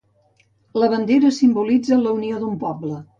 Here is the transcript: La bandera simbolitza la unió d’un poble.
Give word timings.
La 0.83 0.87
bandera 0.93 1.31
simbolitza 1.39 1.99
la 2.07 2.15
unió 2.21 2.41
d’un 2.45 2.57
poble. 2.65 2.99